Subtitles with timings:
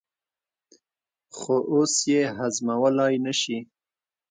[1.37, 3.57] خو اوس یې هضمولای نه شي.